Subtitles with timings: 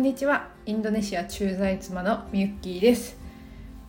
[0.00, 0.48] んにちは。
[0.64, 3.18] インドネシア駐在妻のみゆっきーです、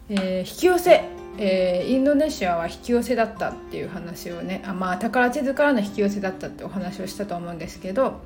[0.09, 1.05] えー、引き寄せ、
[1.37, 8.19] えー、インドネシアは引き寄せだったっていう話をねあまあ宝地図からの引き寄せだったってお話をしたと思うんですけど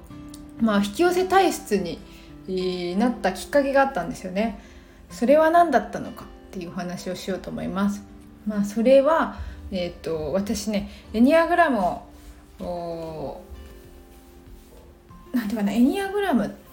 [0.60, 2.00] まあ引き寄せ体質に、
[2.48, 4.60] えー、なったきっかけがあったんですよね。
[5.12, 8.02] それは何だったのかっていうお話をしようと思います。
[8.48, 9.38] まあそれは
[9.70, 12.00] えっ、と私ねエニアグラム
[12.66, 13.42] を
[15.32, 16.65] なんていうかなエニアグラムって、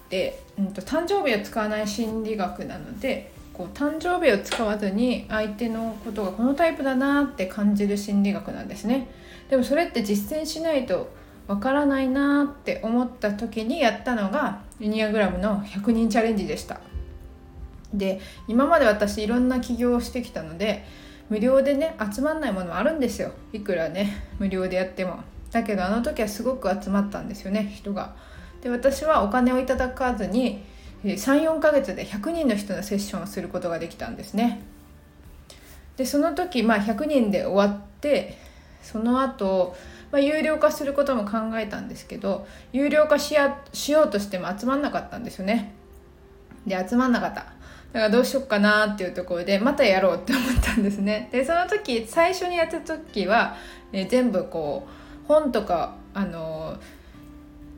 [0.59, 9.09] うんと、誕生日を使わない心理学なのでこう誕生日を使わずに相手のことがこのタイプだなって感じる心理学なんですね。
[9.51, 11.11] でもそれって実践しないと
[11.47, 16.81] わからないなって思った時にやったのがユニアグラムの100人チャレンジでした。
[17.93, 20.85] で今まで私いろんな起業をしてきたので
[21.29, 23.33] 無料でね集まんないものもあるんですよ。
[23.53, 25.21] いくらね無料でやっても。
[25.51, 28.15] だけどあの時はすごく集まったんですよね人が。
[28.63, 30.63] で私はお金をいただかずに
[31.05, 34.63] 34ヶ月で100人の人のセッションをすることができたんですね。
[35.97, 38.39] でその時、まあ、100人で終わって
[38.83, 39.77] その後、
[40.11, 45.75] まあ、有料化することも考えたんですけど有料化しやしようとしても集まんなかったんですよね。
[46.67, 47.47] で集まんなかった。
[47.93, 51.29] だからどうしよっかなっていうところでまたやろうって思ったんですね。
[51.33, 53.57] でその時最初にやった時は、
[53.93, 54.87] え全部こ
[55.25, 56.79] う本とかあの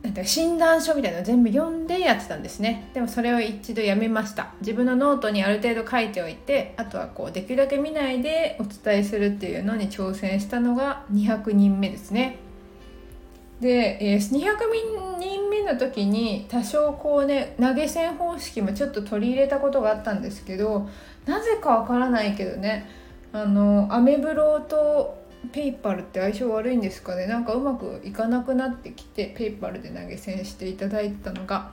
[0.05, 2.91] なんか診断書みたいなの全部読んでやってたんですね。
[2.93, 4.53] でもそれを一度やめました。
[4.61, 12.39] 自分のノートにある程度書いておいてあとはこうできるだけ見ないでお伝えするっていうのに挑戦したのが200人目ですね。
[13.61, 14.21] で、200
[15.19, 20.87] 人目の時に多少こうね投げ銭方式もちょっと取り入れたことがあったんですけど
[21.25, 22.87] なぜかわからないけどね
[23.33, 27.27] あのアメブロとペイパルって相性悪いんですかね？
[27.27, 31.73] なんかうまくいかなくなってきてペイパルで投げ銭していただいたのが。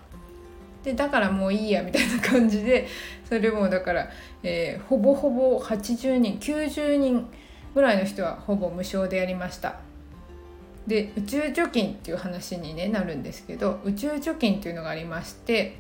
[0.84, 2.88] でだからもういいやみたいな感じで
[3.30, 4.10] それもだから、
[4.42, 7.28] えー、ほぼほぼ80人90人
[7.76, 9.80] ぐらいの人はほぼ無償でやりました。
[10.88, 15.78] で宇宙貯金っていう話に、ね、なるんですけど宇宙貯金っていうのがありまして、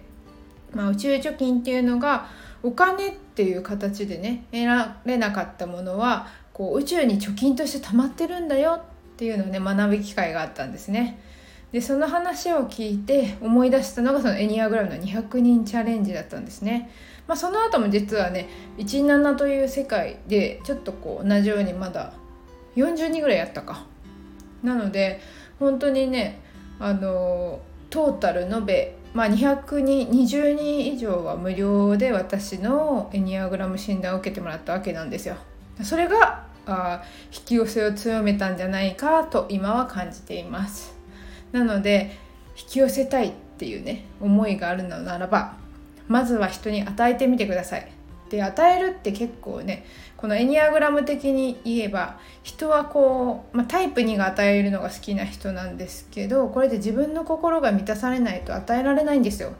[0.73, 2.27] まあ、宇宙貯金っていうのが
[2.61, 8.81] お金っていう形でね得られなかったものはこう宇宙に貯金として溜まってるんだよっ
[9.17, 11.19] ていうのをね学ぶ機会があったんですね。
[11.71, 16.89] でその話を聞いて思い出したのがそのエニアグラムの200人チャレンジだったんですね。
[17.27, 22.13] まあ、その後も実はね17という世界でちょっとこう同じようにまだ
[22.75, 23.85] 40人ぐらいやったか。
[24.63, 25.21] なので
[25.59, 26.41] 本当にね
[26.79, 35.35] あのトータル延べ、まあ、200人20人以上は無料で私のエニアグラム診断を受けてもらったわけなんですよ。
[35.83, 40.95] それがあ引き寄せを強めたんじゃないかと今は感じています。
[41.51, 42.17] なので
[42.57, 45.55] 引き寄せたいっていうね思いがあるのならば
[46.07, 47.91] まずは人に与えてみてください。
[48.29, 59.51] で与えるって結構ねこのエニアグラム的に言えば人はこう、まあ、タイプ2が与えるのが好きな人なんですけどこれで自分の心が満たされないと与えられないんですよ。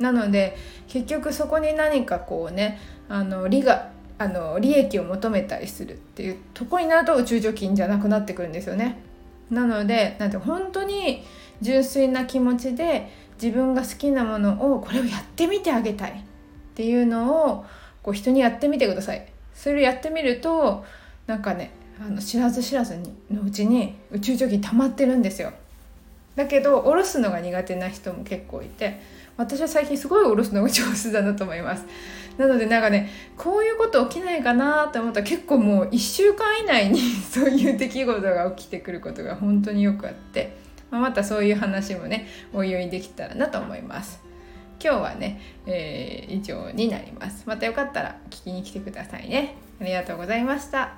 [0.00, 0.56] なので
[0.88, 3.90] 結局そこに何かこうねあの利が
[4.22, 8.98] あの利益を求めたりするっていうとこになると宇宙貯金じゃなくなってくるんですよね。
[9.50, 11.24] なのでなんて本当に
[11.60, 13.10] 純粋な気持ちで
[13.42, 16.14] 自分が好きなものをこれをやってみてあげたいっ
[16.74, 17.64] ていうのを
[18.02, 19.26] こう人にやってみてください。
[19.54, 20.84] それをやってみると
[21.26, 25.52] なんかねあの知らず知らずにのうちに宇宙貯金溜まってるんですよ。
[26.36, 29.00] だけど下ろすのが苦手な人も結構いて
[29.36, 31.86] 私は最近すごい下ろすのが上手だなと思います。
[32.38, 36.98] なのでなんかねこういうこと起きないかなと思ったら結構もう1週間以内に
[37.30, 40.56] そういう出来事が起きてくることが本当によくあって、
[40.90, 44.20] まあ、またそういう話もねおいおいできたらなと思います。
[44.82, 47.44] 今日はね、えー、以上になります。
[47.46, 49.54] またよかったら聞きに来てくださいね。
[49.80, 50.94] ありがとうございました。